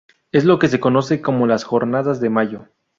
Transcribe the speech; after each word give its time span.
Es 0.31 0.45
lo 0.45 0.57
que 0.57 0.67
se 0.67 0.79
conoce 0.79 1.21
como 1.21 1.45
las 1.45 1.63
Jornadas 1.63 2.19
de 2.19 2.31
Mayo. 2.31 2.67